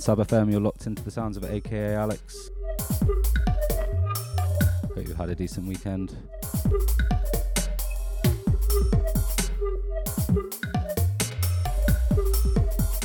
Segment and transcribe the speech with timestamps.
[0.00, 0.50] Evening, Sub FM.
[0.50, 2.50] You're locked into the sounds of AKA Alex.
[4.94, 6.16] Hope you had a decent weekend.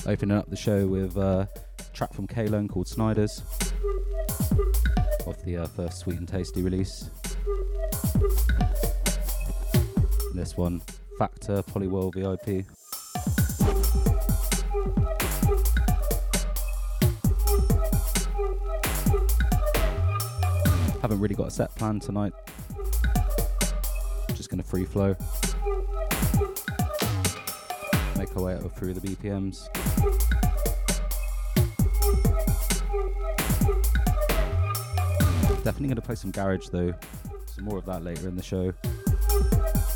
[0.07, 1.49] Opening up the show with a
[1.93, 3.41] track from K-Lone called Snyders
[5.25, 7.09] off the uh, first Sweet and Tasty release.
[10.33, 10.81] This one,
[11.17, 12.65] Factor Polyworld VIP.
[21.05, 22.33] Haven't really got a set plan tonight.
[24.33, 25.15] Just gonna free flow.
[28.17, 29.71] Make our way through the BPMs.
[35.63, 36.91] Definitely gonna play some garage though.
[37.45, 38.73] Some more of that later in the show.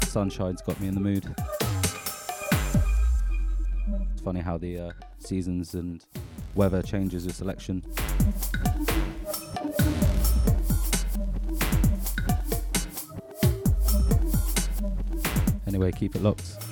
[0.05, 1.25] Sunshine's got me in the mood.
[4.12, 6.05] It's funny how the uh, seasons and
[6.53, 7.83] weather changes your selection.
[15.79, 16.69] Anyway, keep it locked.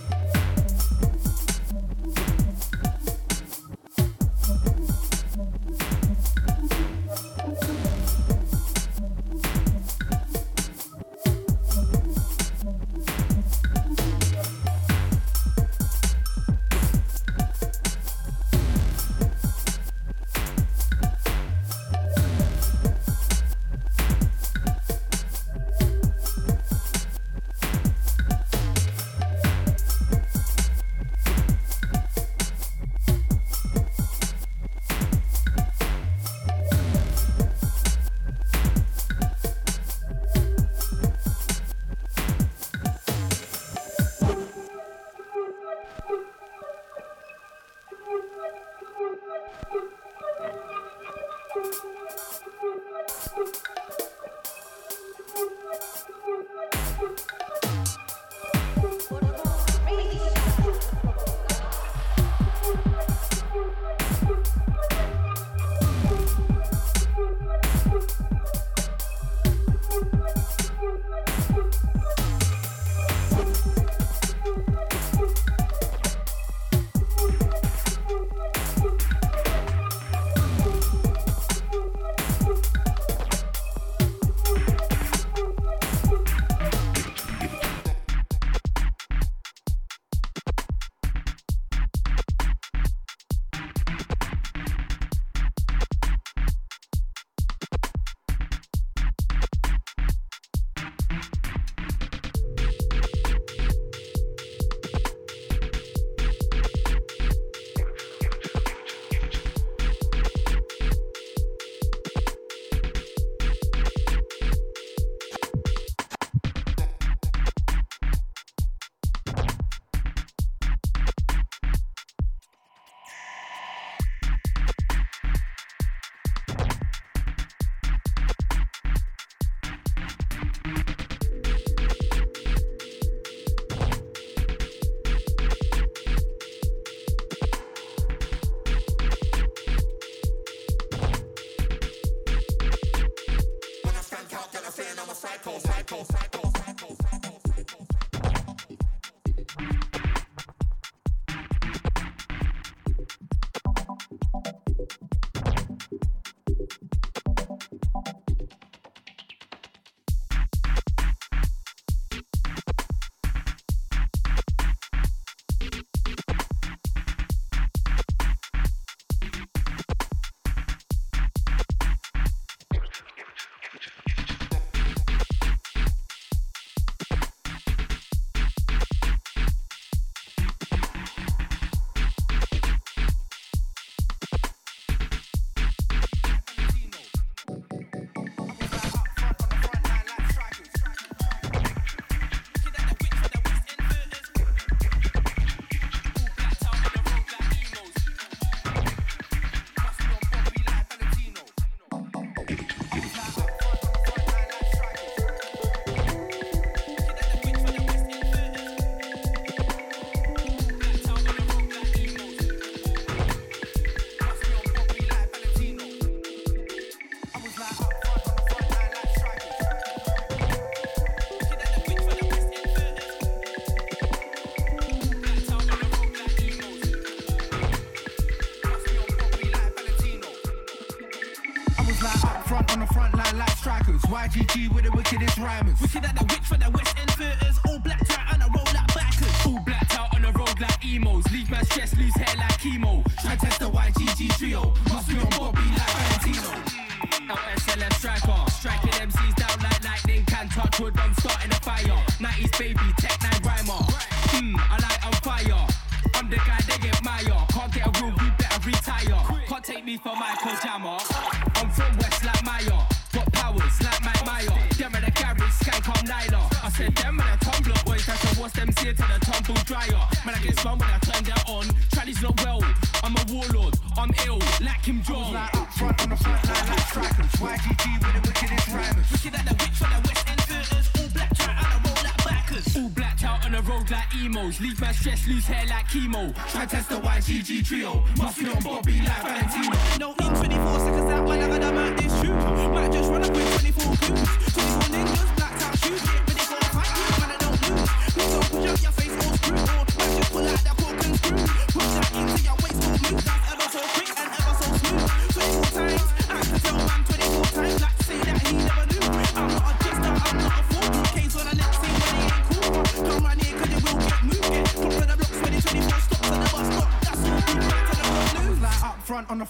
[234.37, 236.96] GG with the wickedest rhymes, Wicked at the wick for the west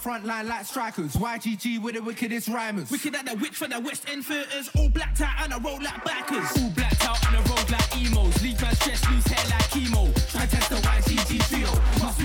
[0.08, 1.16] front line like strikers.
[1.16, 2.90] YGG with the wickedest rhymers.
[2.90, 4.70] Wicked at the witch for the West End theaters.
[4.78, 6.48] All blacked out and I road like backers.
[6.56, 8.42] All blacked out and I road like emos.
[8.42, 10.08] Leave my stress, lose hair like chemo.
[10.32, 11.68] Try test the YGG trio.
[12.00, 12.17] Must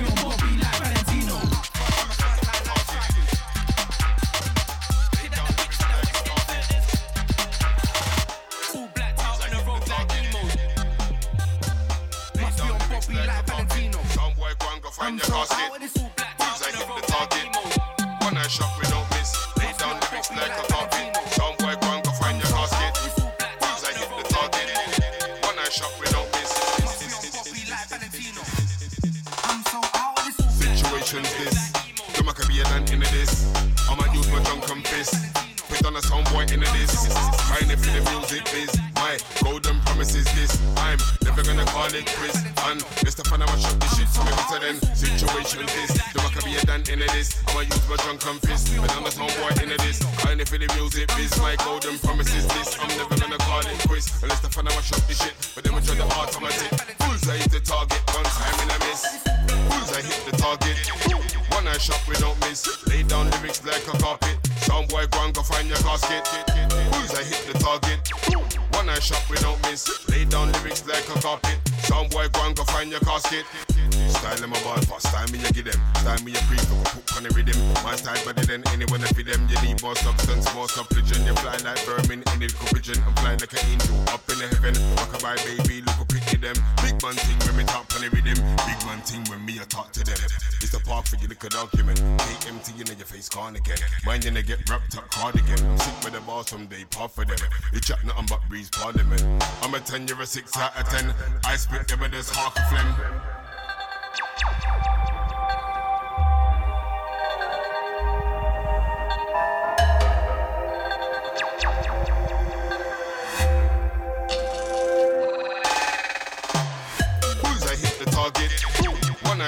[94.58, 95.60] get wrapped up cardigan.
[95.66, 97.38] I'm sick with the bar someday, par for them.
[97.72, 99.24] You chat nothing but breeze parliament.
[99.62, 101.14] I'm a 10, you're a 6 out of 10.
[101.46, 103.22] I spit evidence, half a phlegm.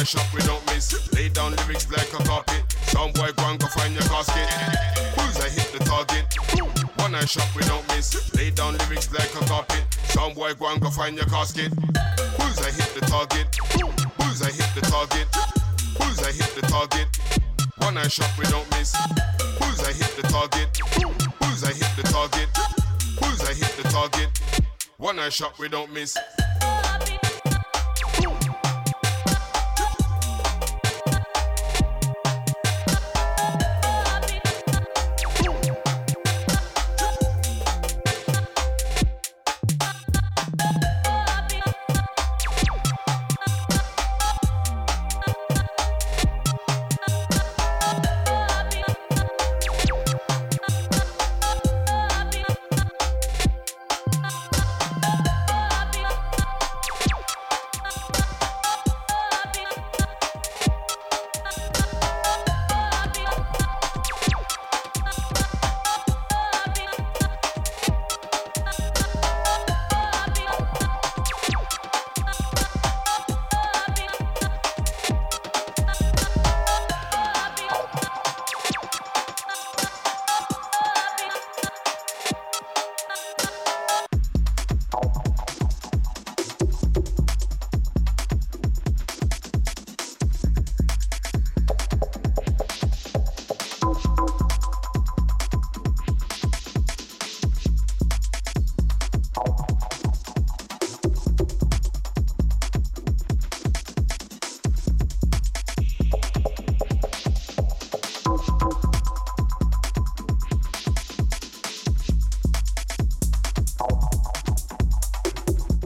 [0.06, 1.12] shot, we don't miss.
[1.14, 2.45] Lay down lyrics like a cop.
[7.36, 8.34] shot we don't miss.
[8.36, 9.84] Lay down lyrics like a carpet.
[10.08, 11.72] Some boy go and go find your casket.
[12.38, 13.48] Who's I hit the target.
[14.20, 15.28] Who's I hit the target.
[16.00, 17.08] Who's I hit the target.
[17.78, 18.96] One eye shot, we don't miss.
[19.60, 20.70] Who's I hit the target.
[21.44, 22.50] Who's I hit the target.
[23.20, 24.30] Who's I hit the target.
[24.98, 26.18] One eye shot, we don't miss.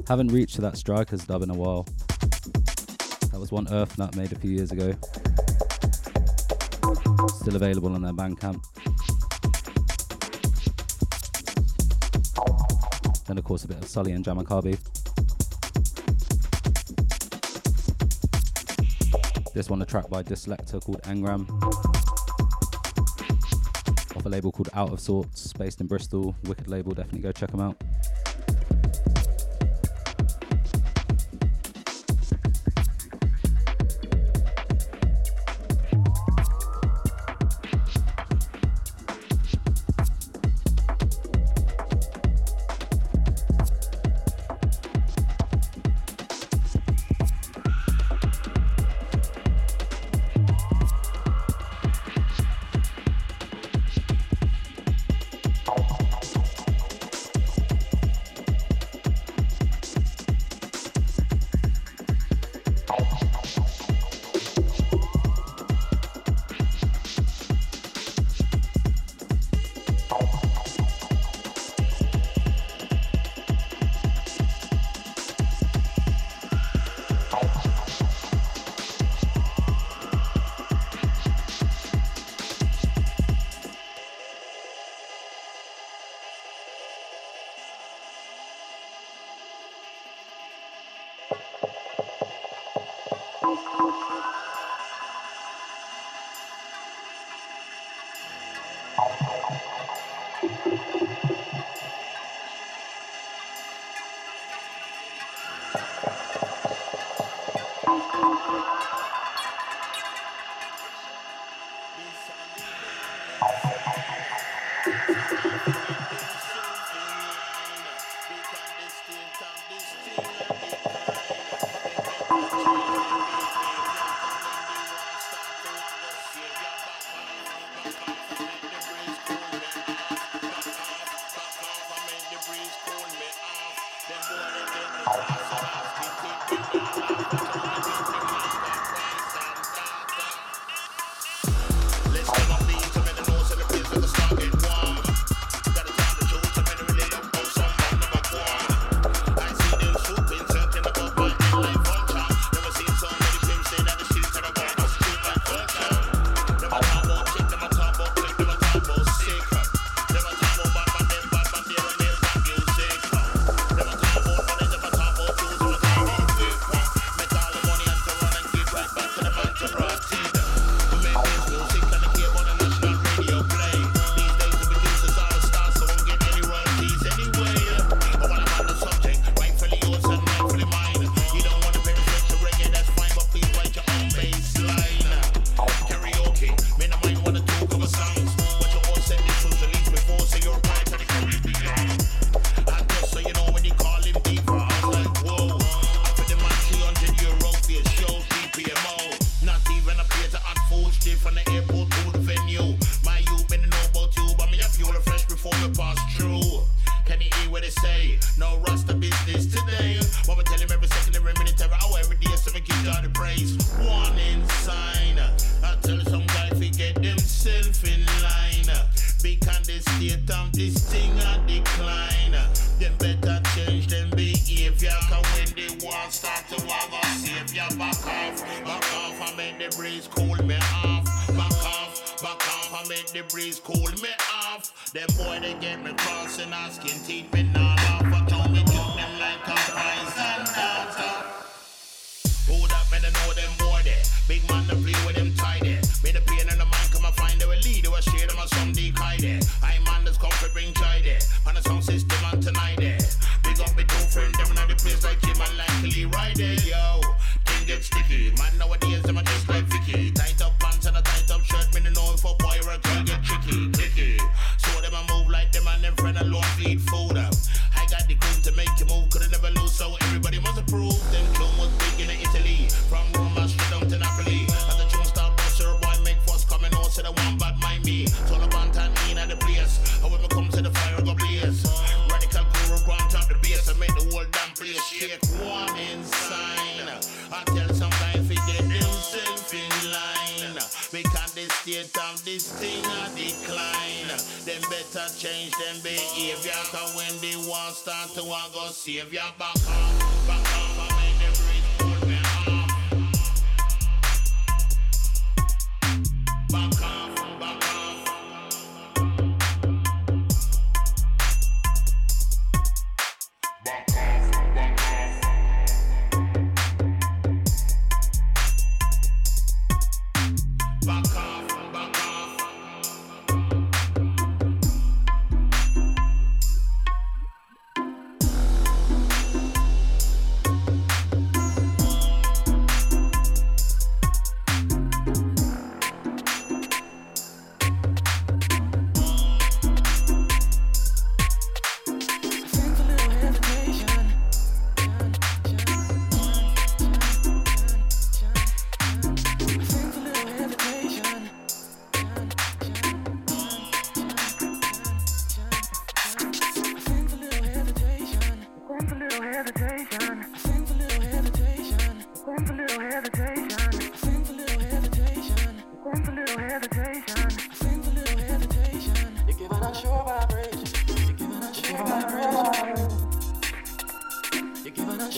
[0.10, 1.84] Haven't reached that Strikers dub in a while.
[3.32, 4.96] That was one Earth Nut made a few years ago.
[7.28, 8.60] Still available on their Bandcamp.
[13.28, 14.80] Then, of course, a bit of Sully and Jamakabi.
[19.54, 21.48] This one, a track by Dyslector called Engram.
[24.18, 26.36] Off a label called Out of Sorts, based in Bristol.
[26.46, 27.80] Wicked label, definitely go check them out.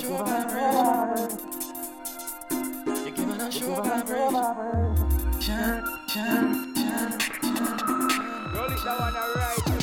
[0.01, 1.27] sugar.
[2.87, 5.41] You're giving us sugar vibration.
[5.41, 8.51] Shine, shine, shine, shine.
[8.51, 9.81] Girl, it's the one I right.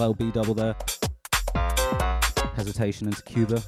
[0.00, 0.74] well, double there.
[2.56, 3.62] Hesitation into Cuba.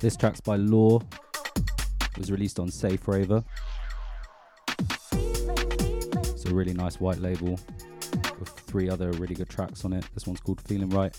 [0.00, 1.00] This track's by Law.
[2.18, 3.42] Was released on Safe Raver.
[5.12, 7.58] It's a really nice white label
[8.38, 10.04] with three other really good tracks on it.
[10.14, 11.12] This one's called Feeling Right.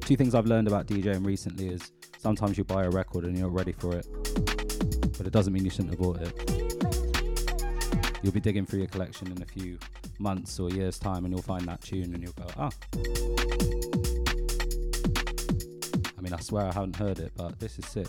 [0.00, 3.46] Two things I've learned about DJing recently is sometimes you buy a record and you're
[3.46, 4.06] not ready for it,
[5.16, 8.20] but it doesn't mean you shouldn't have bought it.
[8.22, 9.78] You'll be digging through your collection in a few
[10.18, 13.91] months or years' time and you'll find that tune and you'll go, ah.
[16.42, 18.08] Swear I haven't heard it, but this is sick.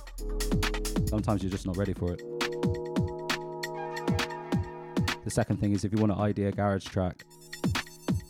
[1.05, 2.19] Sometimes you're just not ready for it.
[5.23, 7.23] The second thing is if you want an idea garage track,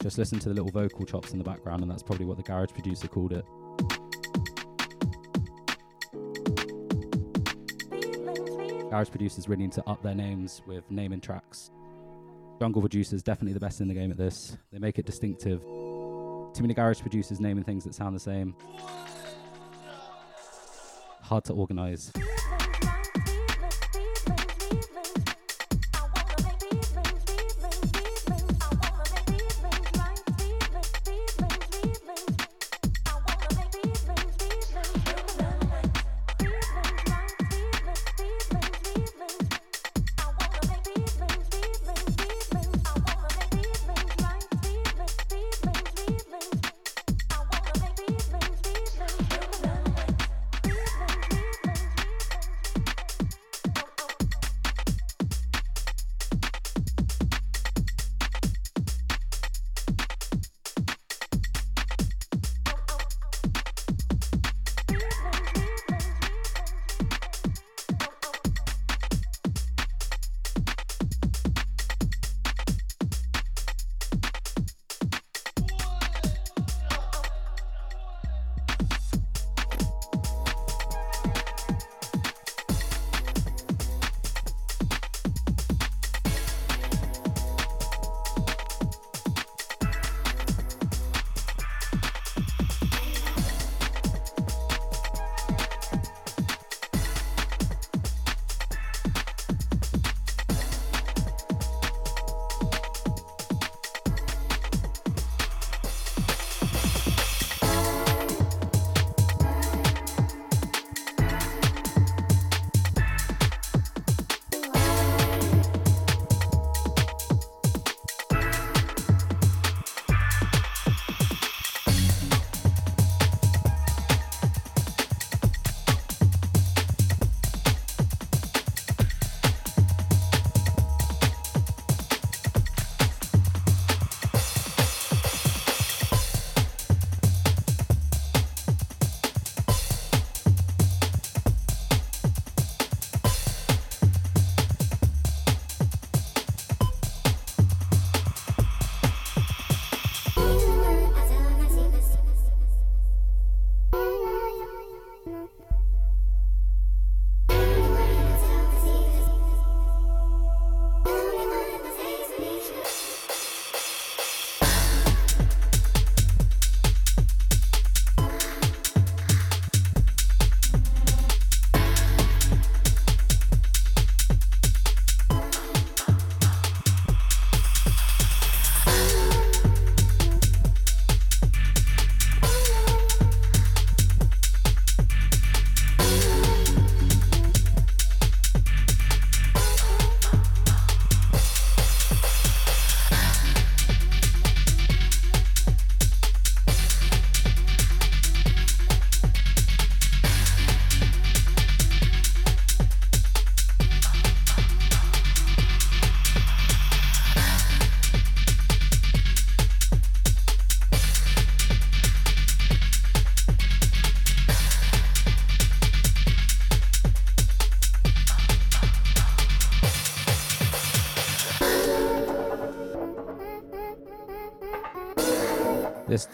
[0.01, 2.43] just listen to the little vocal chops in the background, and that's probably what the
[2.43, 3.45] garage producer called it.
[8.89, 11.71] Garage producers really need to up their names with naming tracks.
[12.59, 14.57] Jungle producers definitely the best in the game at this.
[14.71, 15.61] They make it distinctive.
[15.61, 18.53] Too many garage producers naming things that sound the same.
[21.33, 22.11] Hard to organize.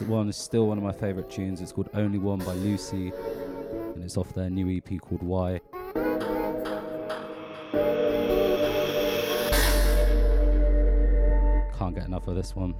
[0.05, 1.61] One is still one of my favourite tunes.
[1.61, 3.11] It's called Only One by Lucy,
[3.95, 5.59] and it's off their new EP called Why.
[11.77, 12.75] Can't get enough of this one.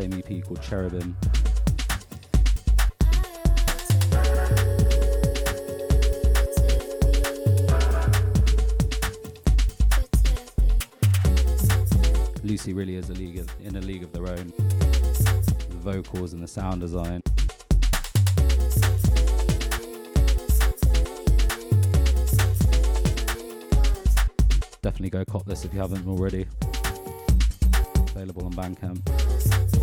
[0.00, 1.14] Same EP called Cherubim.
[12.42, 14.54] Lucy really is a league of, in a league of their own.
[14.56, 17.20] The vocals and the sound design.
[24.80, 26.46] Definitely go cop this if you haven't already.
[28.16, 29.79] Available on Bandcamp.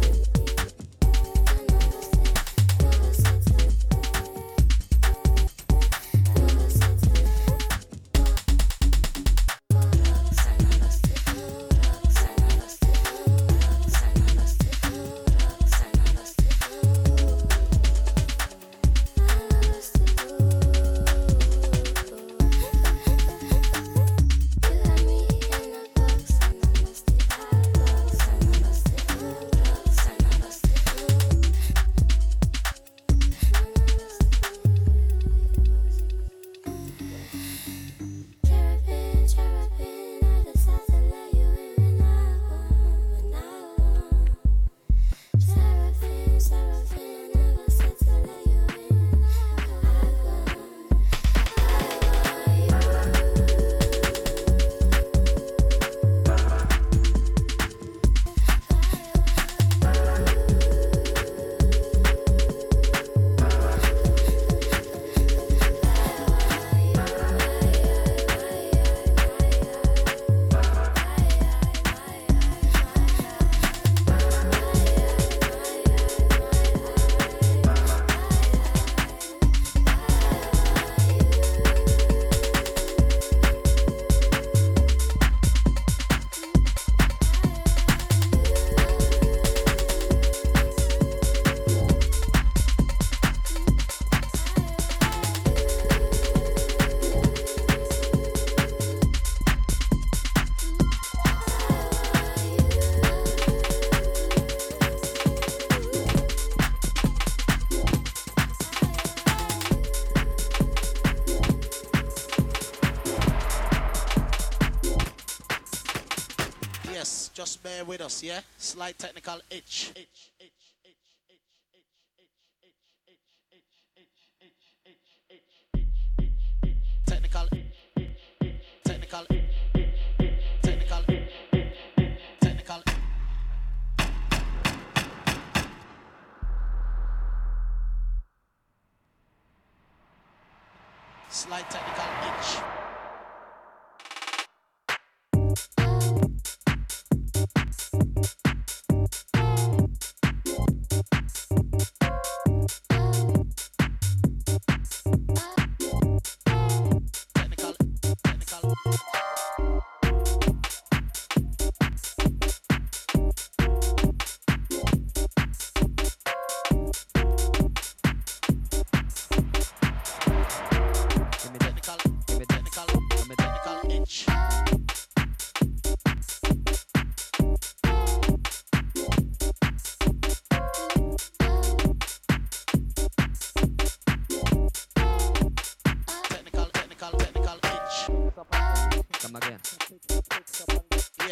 [118.23, 118.39] yeah?
[118.57, 119.91] Slight technical itch.
[119.95, 120.16] itch.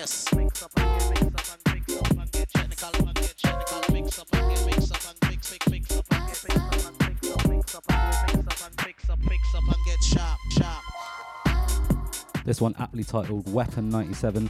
[0.05, 0.29] Yes.
[0.35, 3.81] Mix up and get, mix up and mix up and get technical and get technical.
[3.91, 6.85] Mix up and get, mix up and mix, mix, mix up and get, mix up
[6.85, 9.81] and mix up, mix up and get, mix up and mix up, mix up and
[9.87, 10.83] get sharp, sharp.
[12.45, 14.47] This one aptly titled Weapon 97.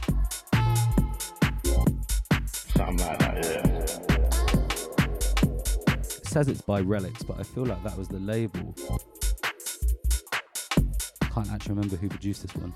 [2.44, 3.72] Something like that, yeah.
[5.94, 8.74] It says it's by Relics, but I feel like that was the label.
[11.32, 12.74] Can't actually remember who produced this one.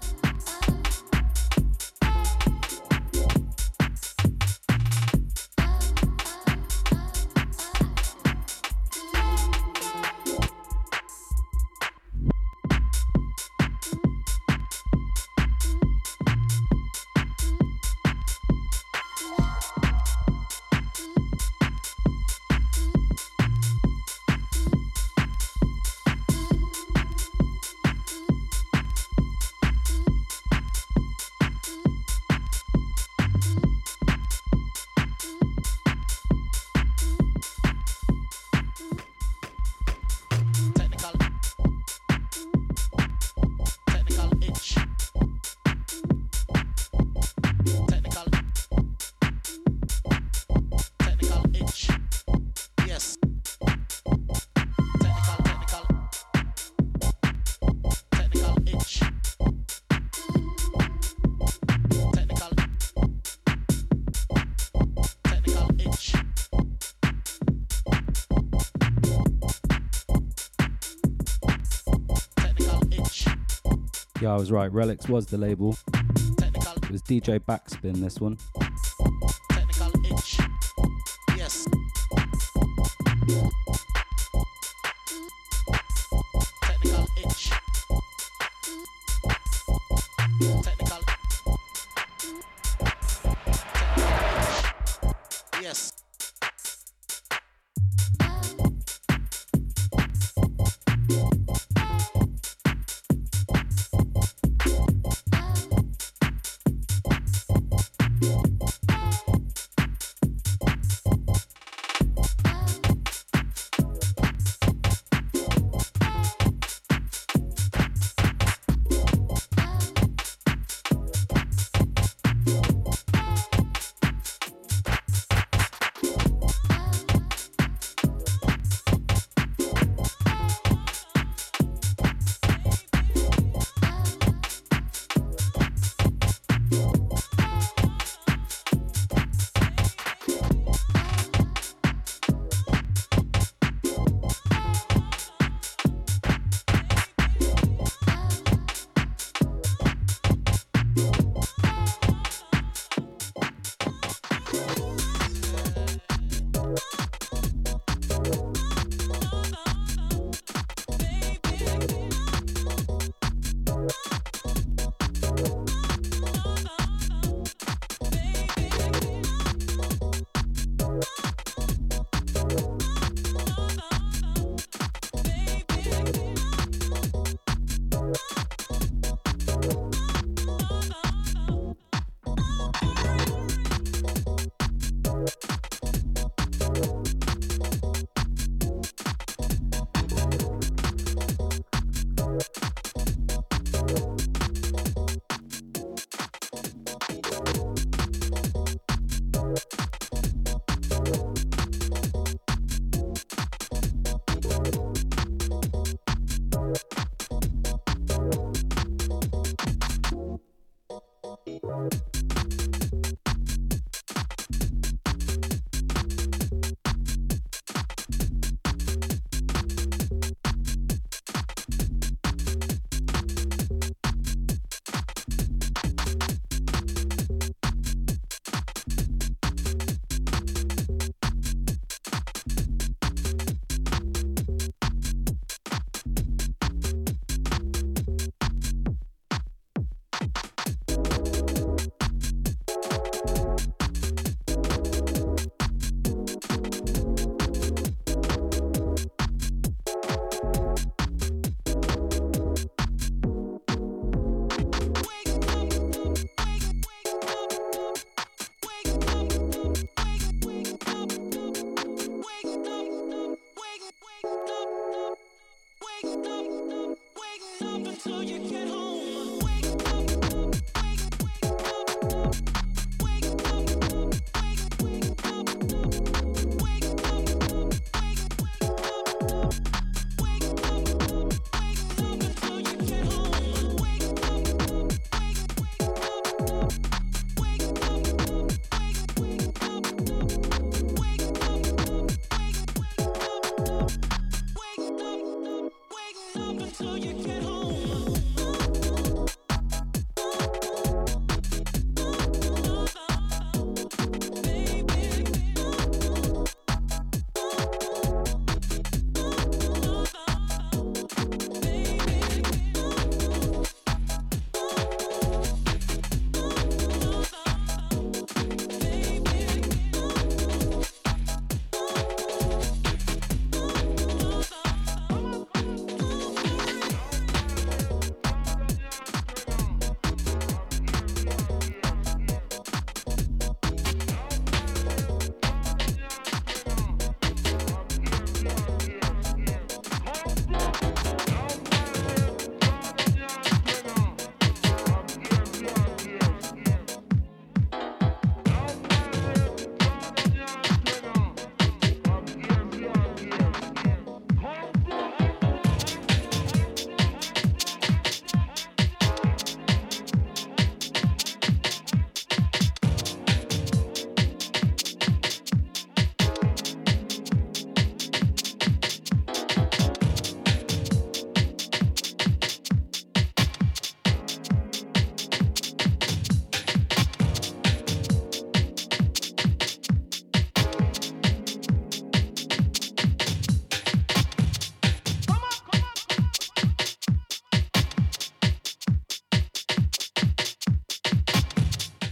[74.31, 74.73] I was right.
[74.73, 75.77] Relics was the label.
[75.93, 78.39] It was DJ Backspin, this one.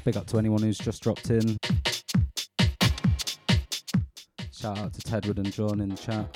[0.09, 1.59] Big up to anyone who's just dropped in.
[4.51, 6.27] Shout out to Tedward and John in the chat.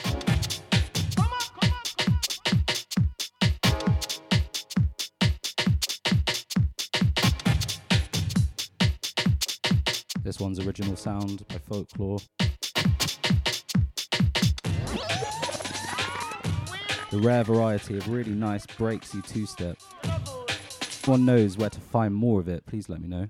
[10.22, 12.18] This one's original sound by Folklore.
[17.10, 19.78] The rare variety of really nice breaksy two step.
[20.02, 23.28] If one knows where to find more of it, please let me know.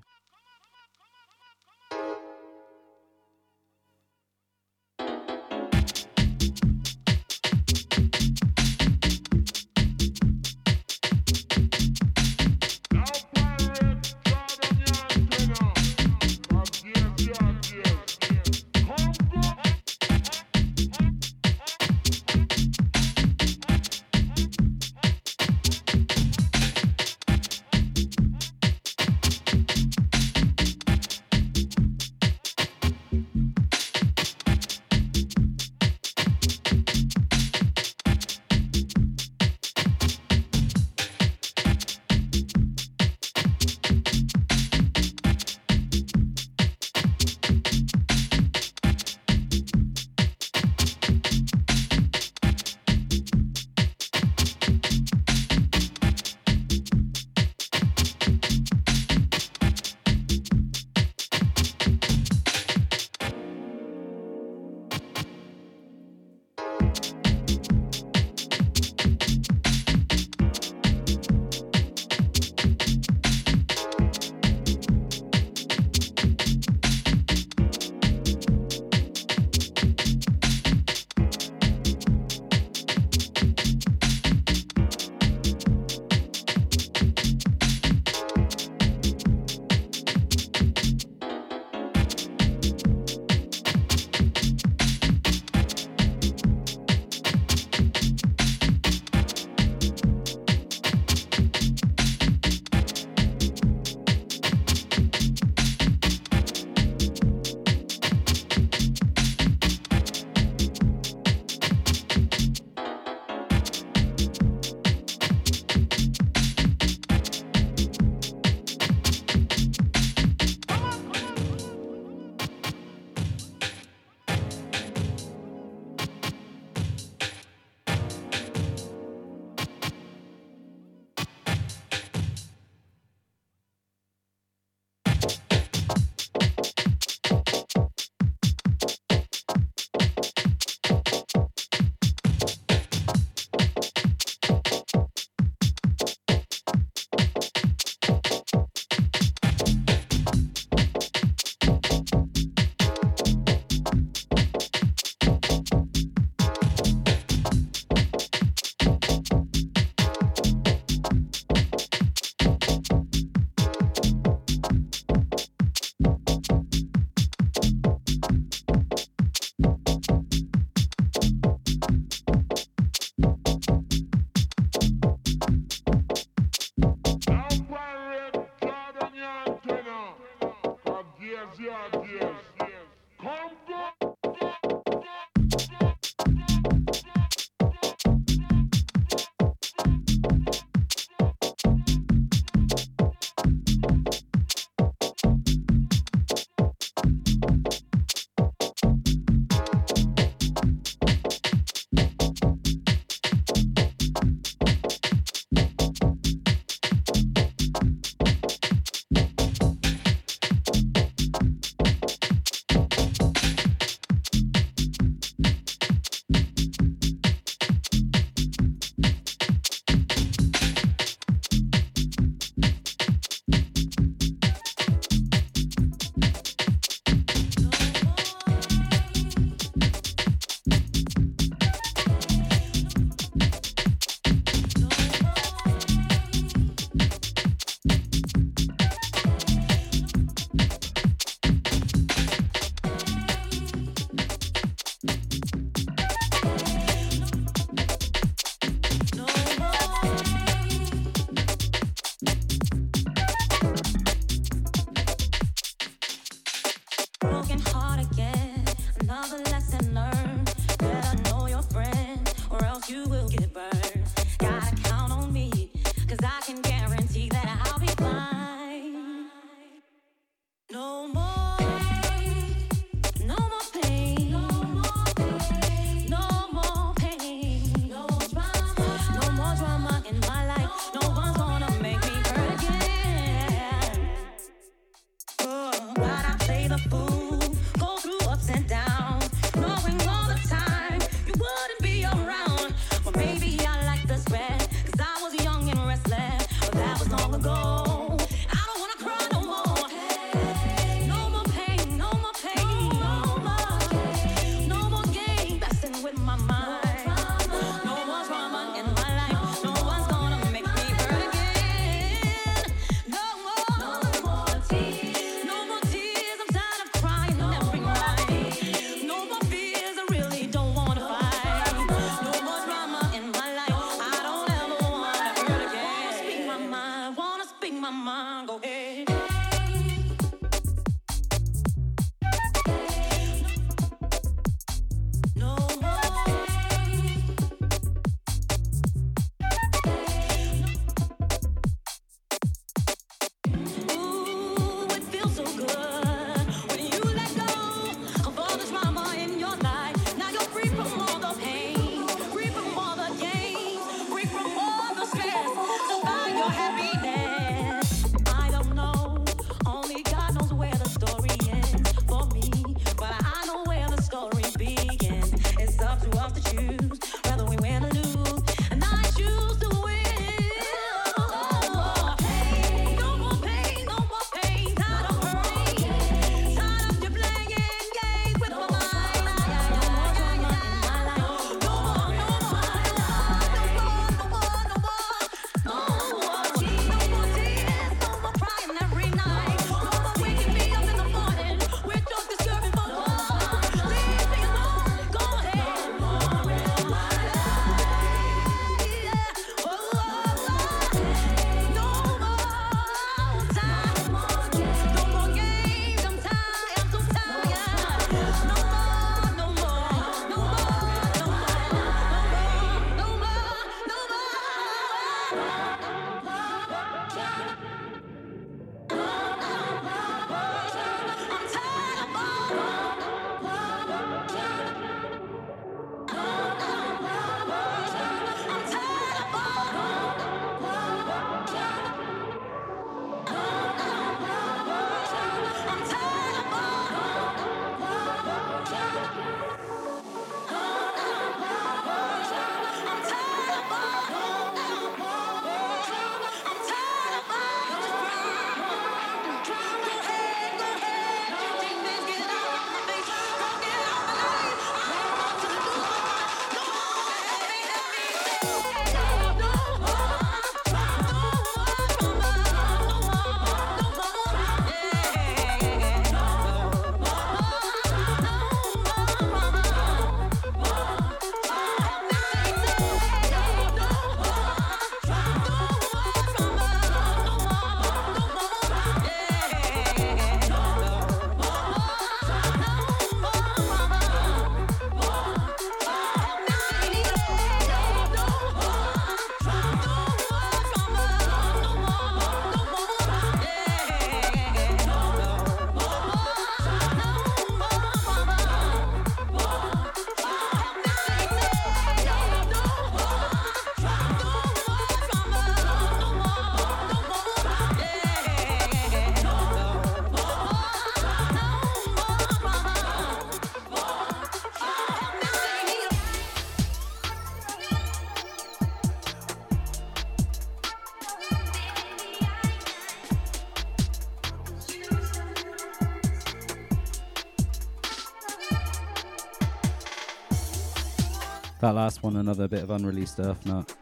[531.63, 533.73] That last one, another bit of unreleased Earth Nut.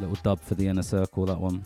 [0.00, 1.64] Little dub for the inner circle, that one.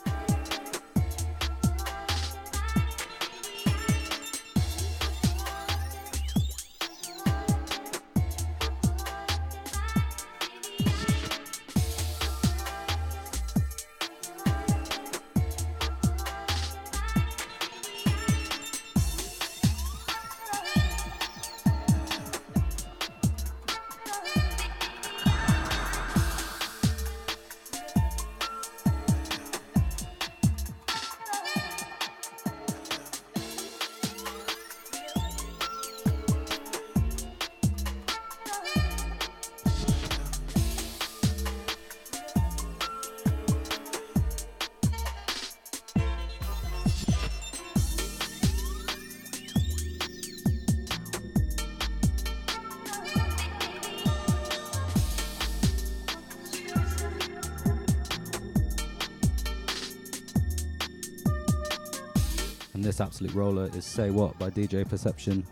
[63.19, 65.45] Absolute roller is Say What by DJ Perception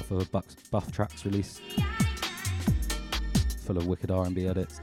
[0.00, 1.60] off of a Buff, Buff Tracks release.
[3.66, 4.80] Full of wicked R&B edits.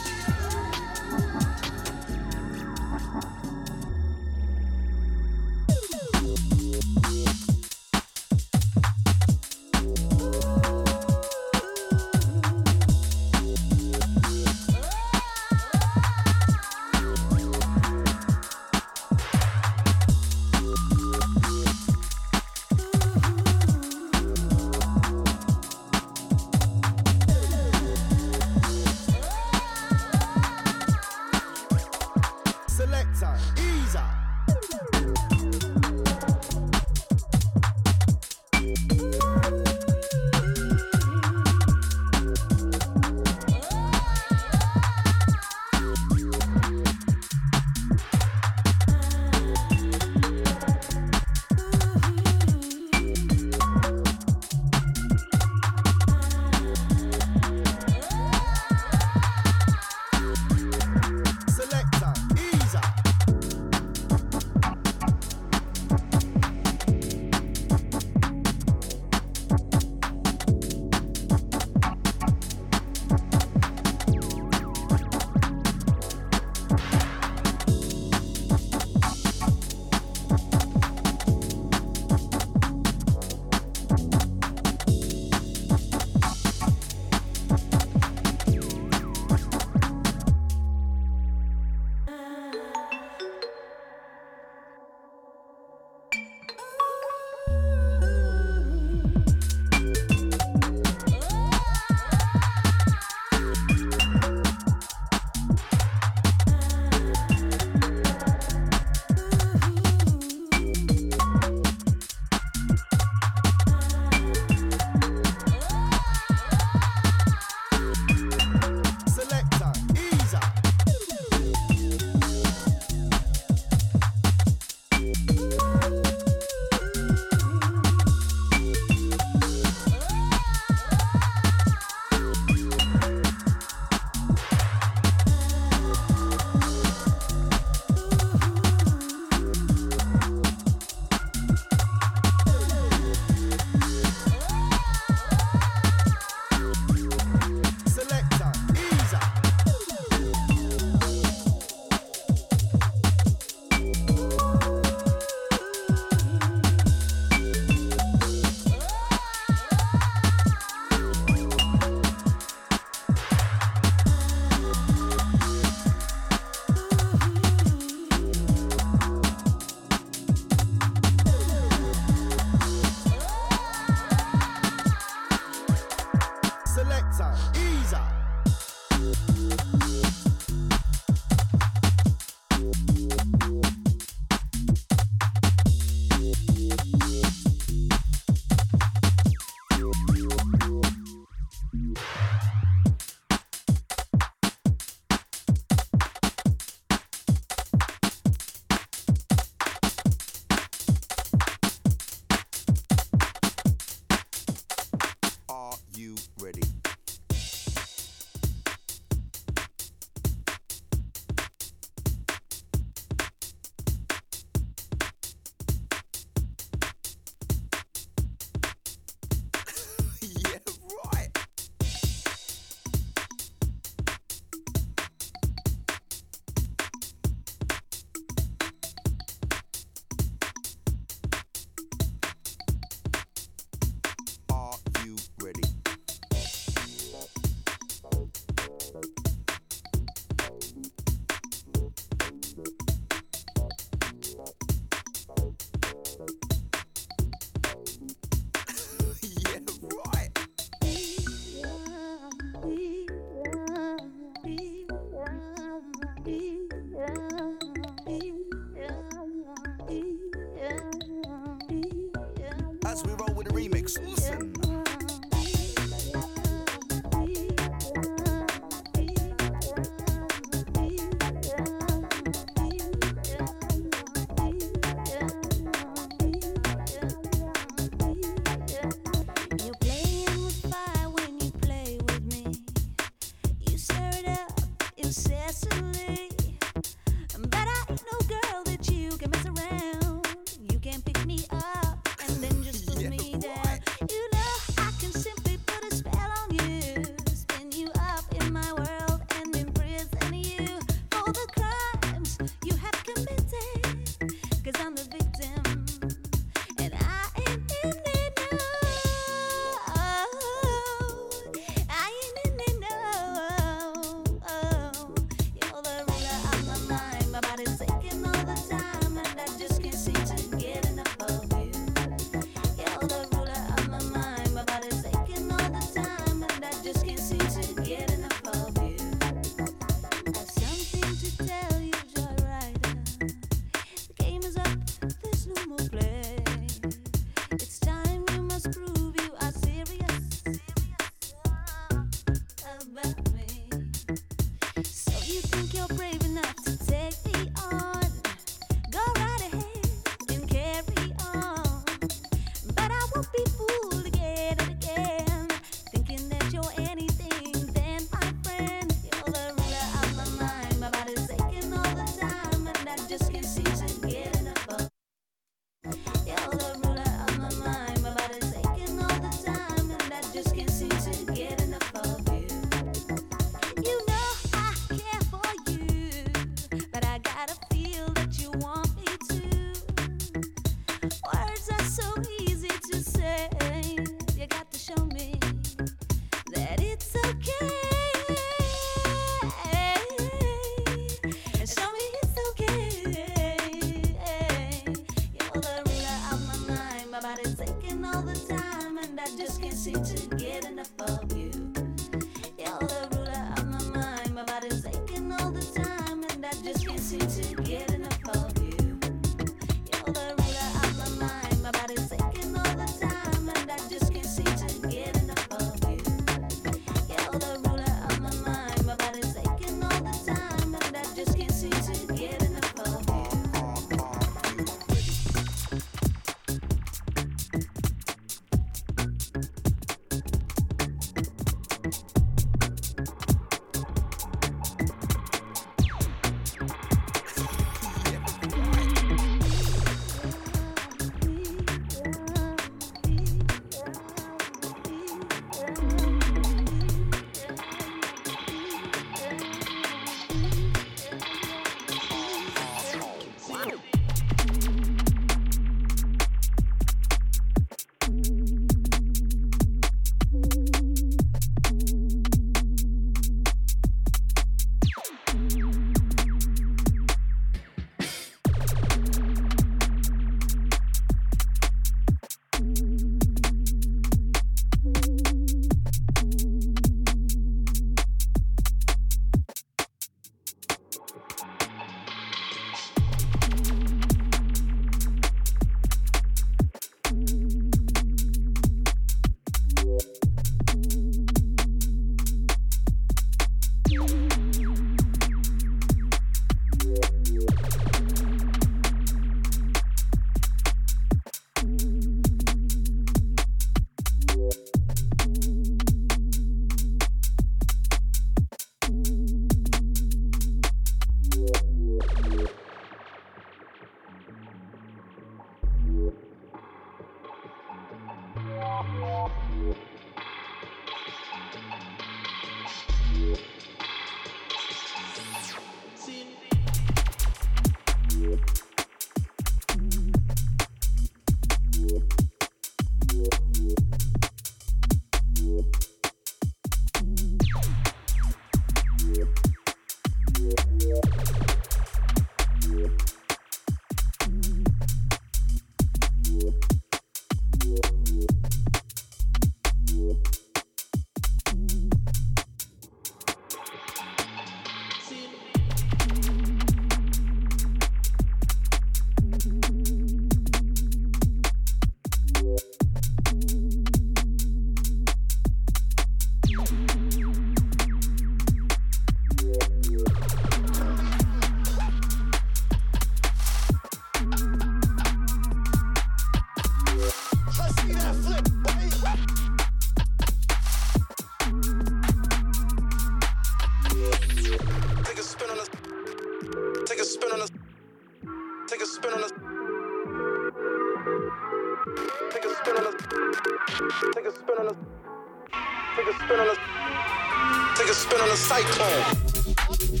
[597.75, 600.00] Take a spin on a cyclone.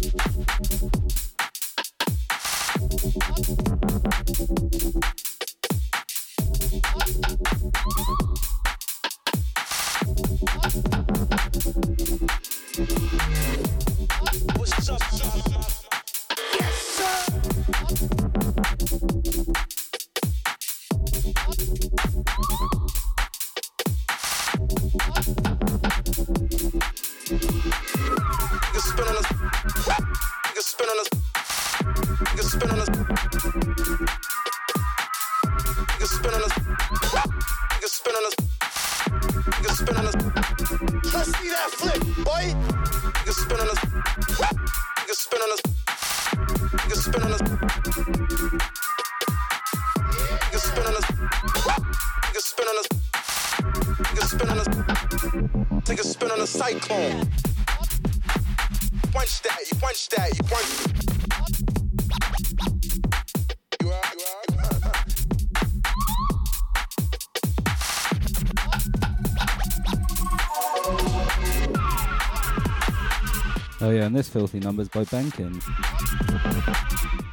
[74.11, 75.53] and this filthy numbers by Benkin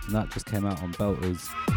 [0.06, 1.67] And that just came out on Belters.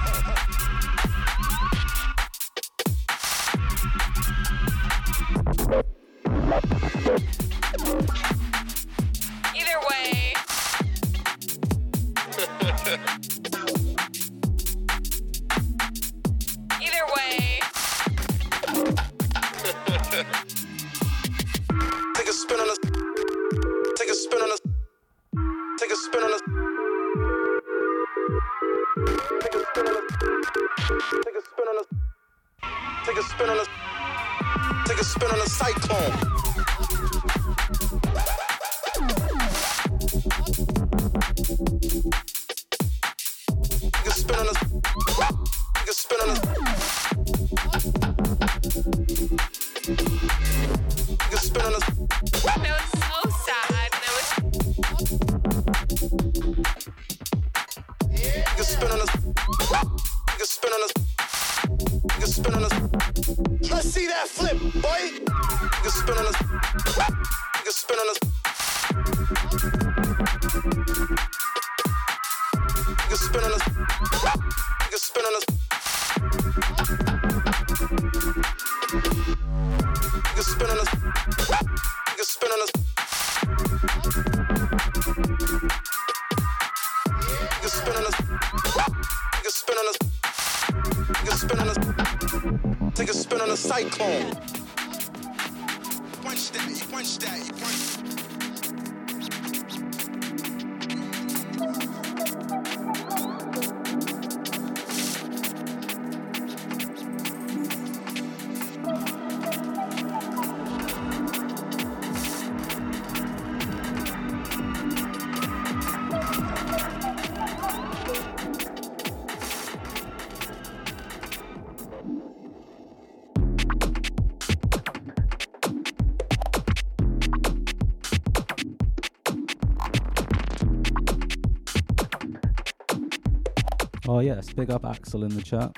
[134.13, 135.71] Oh, yes, big up Axel in the chat.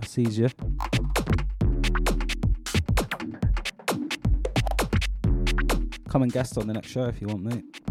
[0.00, 0.48] I sees you.
[6.08, 7.83] Come and guest on the next show if you want, mate.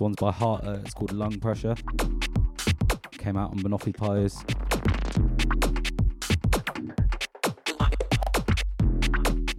[0.00, 0.68] One's by Harter.
[0.68, 1.74] Uh, it's called Lung Pressure.
[3.12, 4.44] Came out on Monopoly Pies.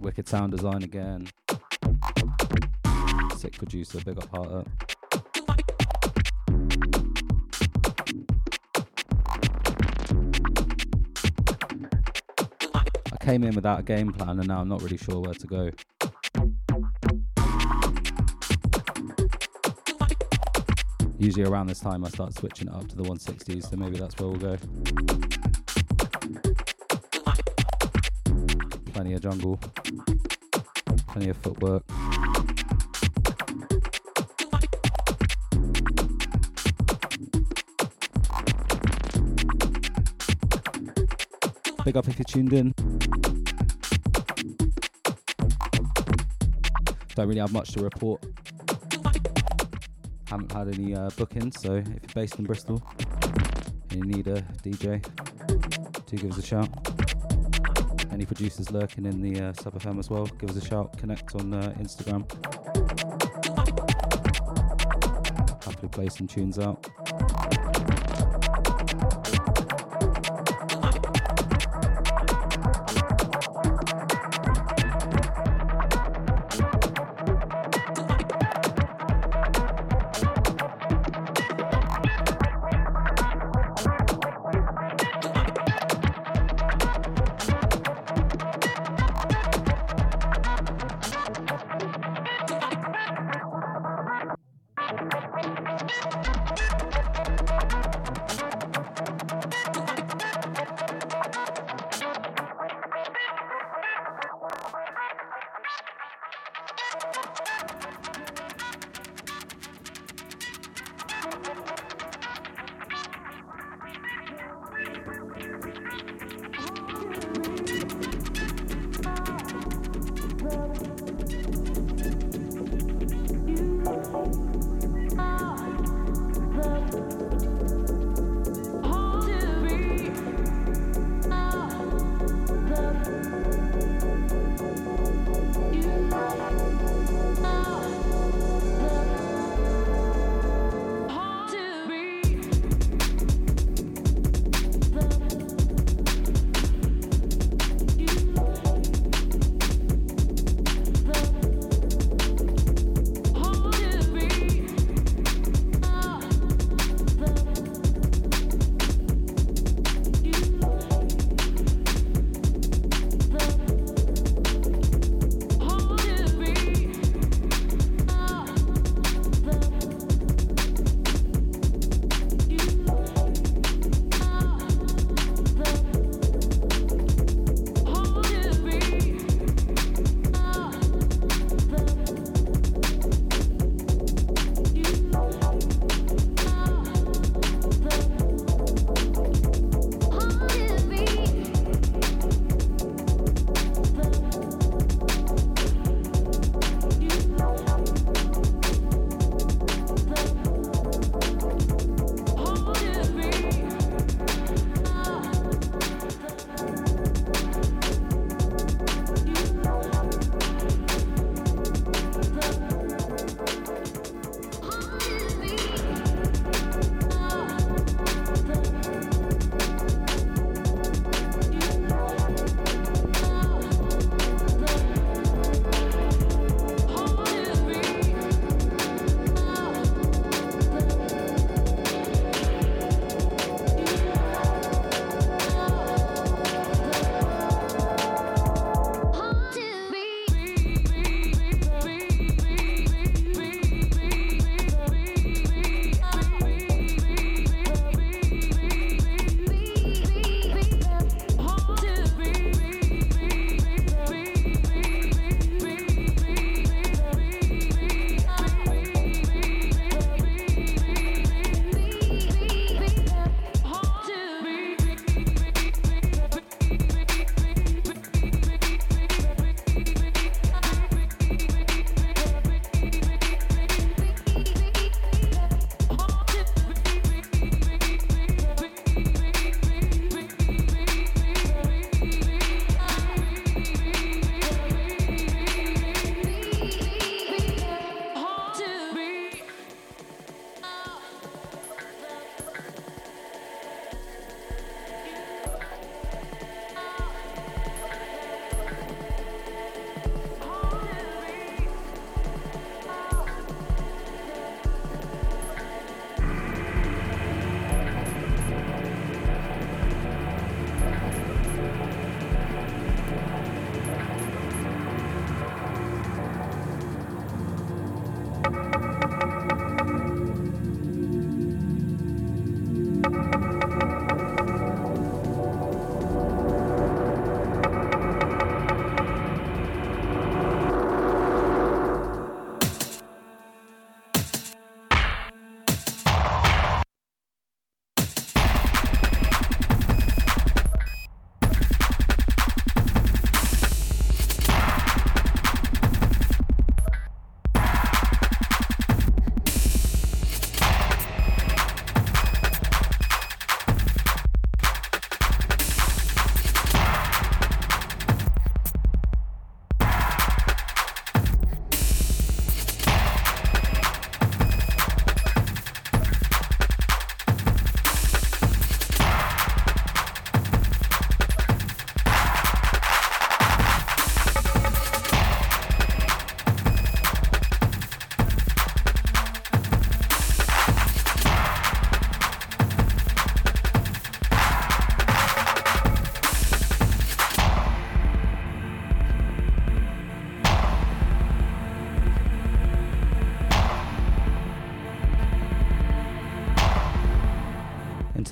[0.00, 1.28] Wicked sound design again.
[3.36, 4.64] Sick producer, big up Harter.
[13.12, 15.46] I came in without a game plan and now I'm not really sure where to
[15.46, 15.70] go.
[21.20, 24.18] Usually around this time I start switching it up to the 160s, so maybe that's
[24.18, 24.56] where we'll go.
[28.94, 29.60] Plenty of jungle,
[31.08, 31.84] plenty of footwork.
[41.84, 42.72] Big up if you tuned in.
[47.14, 48.24] Don't really have much to report.
[50.30, 52.80] Haven't had any uh, bookings, so if you're based in Bristol
[53.90, 55.04] and you need a DJ,
[56.06, 56.68] do give us a shout.
[58.12, 60.96] Any producers lurking in the uh, Sub FM as well, give us a shout.
[60.98, 62.30] Connect on uh, Instagram.
[65.64, 66.79] Happily play some tunes out.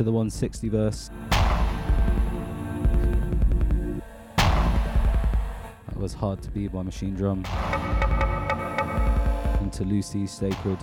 [0.08, 1.10] The 160 verse.
[4.38, 7.44] That was Hard to Be by Machinedrum.
[9.60, 10.78] Into Lucy's Sacred.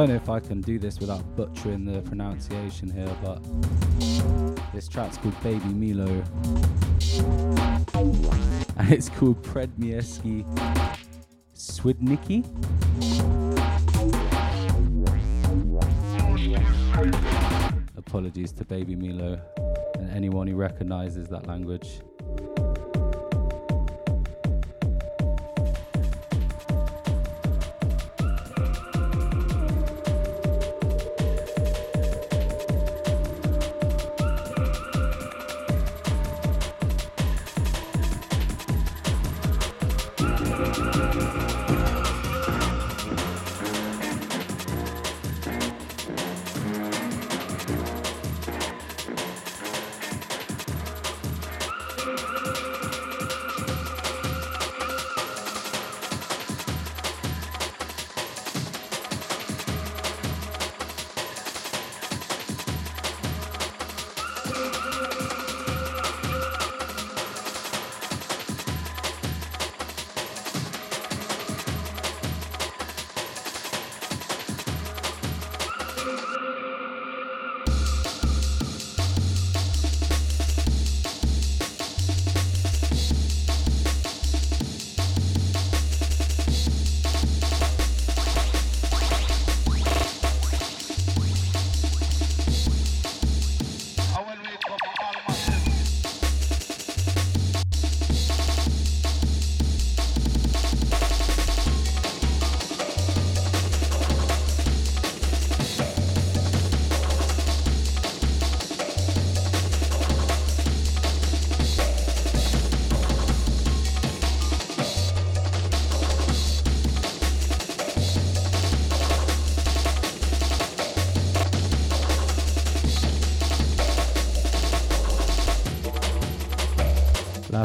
[0.00, 3.42] Don't know if I can do this without butchering the pronunciation here, but
[4.72, 6.24] this track's called Baby Milo.
[8.78, 10.46] And it's called Predmieski
[11.54, 12.46] Swidniki.
[17.98, 19.38] Apologies to Baby Milo
[19.98, 21.89] and anyone who recognizes that language.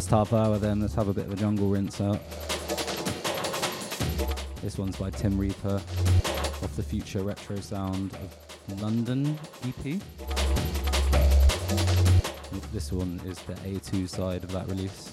[0.06, 2.20] Last half hour, then let's have a bit of a jungle rinse out.
[4.62, 10.00] This one's by Tim Reaper off the Future Retro Sound of London EP.
[12.72, 15.12] This one is the A2 side of that release.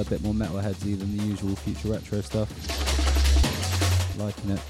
[0.00, 2.48] A bit more metalheadsy than the usual future retro stuff.
[4.18, 4.69] Liking it.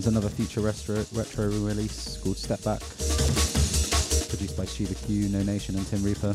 [0.00, 2.80] One's another future retro, retro release called Step Back,
[4.30, 6.34] produced by Shiva Q, No Nation, and Tim Reaper.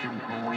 [0.00, 0.49] Jim Crow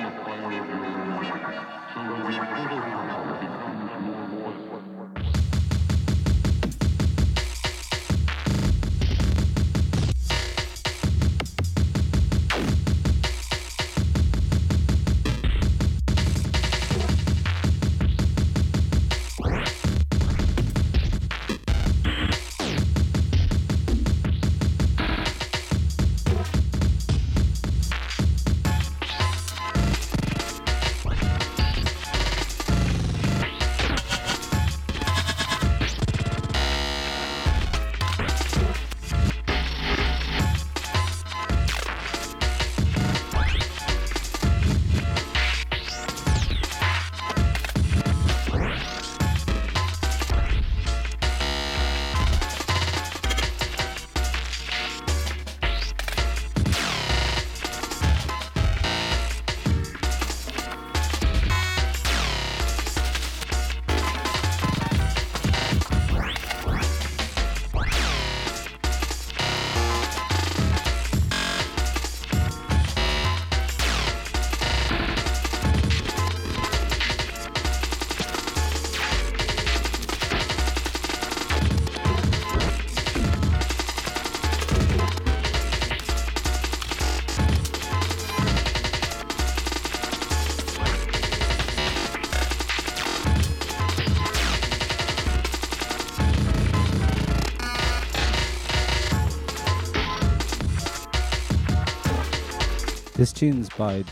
[103.23, 104.03] This tune's by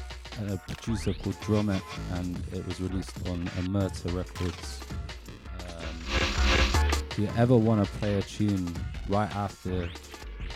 [0.48, 1.82] a producer called Dromet,
[2.14, 4.80] and it was released on Emerta Records.
[5.60, 5.96] Um,
[7.12, 8.74] if you ever want to play a tune
[9.10, 9.90] right after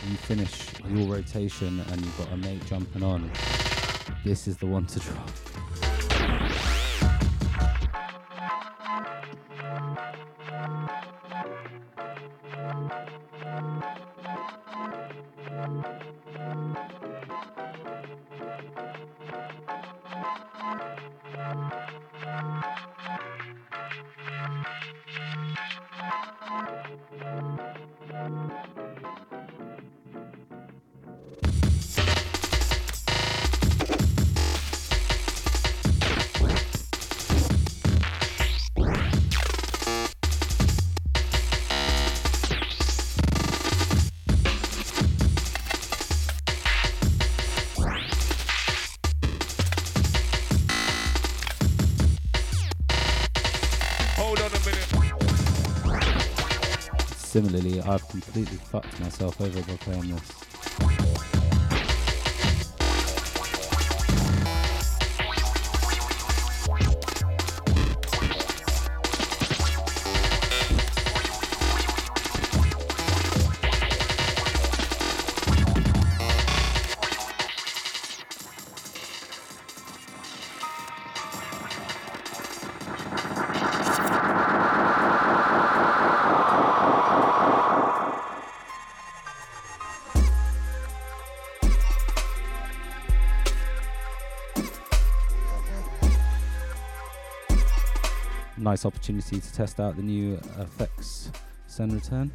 [0.08, 3.30] you finish your rotation and you've got a mate jumping on,
[4.24, 5.45] this is the one to drop.
[58.22, 60.45] Completely fucked myself over by playing this.
[99.06, 101.30] Opportunity to test out the new effects
[101.68, 102.28] send return.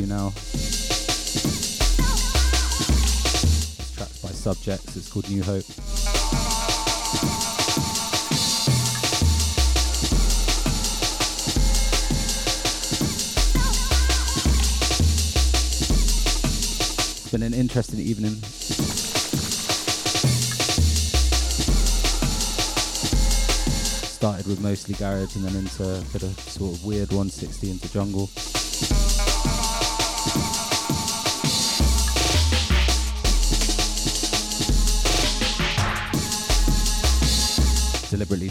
[0.00, 0.30] you know.
[0.30, 0.80] This
[3.94, 5.64] track's by Subjects, it's called New Hope.
[17.18, 18.36] It's been an interesting evening.
[24.16, 27.92] Started with mostly garage and then into a bit of sort of weird 160 into
[27.92, 28.30] jungle.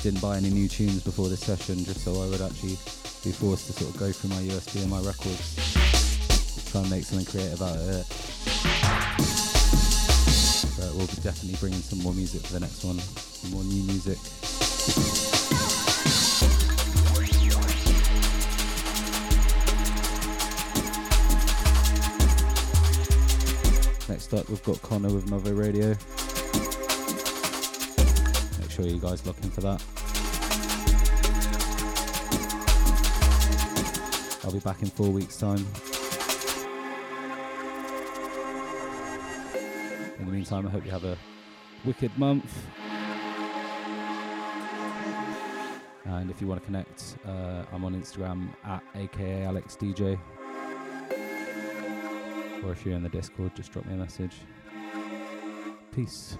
[0.01, 2.77] Didn't buy any new tunes before this session just so I would actually
[3.26, 5.55] be forced to sort of go through my USB and my records,
[6.71, 8.05] try and make something creative out of it.
[10.77, 13.84] But we'll be definitely bringing some more music for the next one, some more new
[13.84, 14.17] music.
[24.07, 25.95] Next up, we've got Connor with Mother Radio.
[28.80, 29.84] Sure you guys lock in for that.
[34.45, 35.68] I'll be back in four weeks' time.
[40.18, 41.18] In the meantime, I hope you have a
[41.84, 42.49] wicked month.
[46.06, 49.45] And if you want to connect, uh, I'm on Instagram at aka.
[52.64, 54.38] Or if you're in the Discord, just drop me a message.
[55.93, 56.38] Peace.